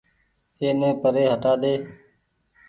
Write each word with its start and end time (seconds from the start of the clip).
اي 0.59 0.67
ني 0.79 0.89
پري 1.01 1.23
هٽآ 1.31 1.51
ۮي۔ 1.61 1.73